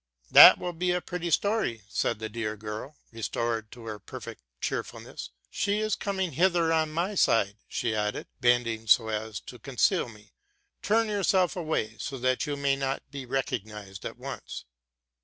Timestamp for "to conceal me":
9.45-10.33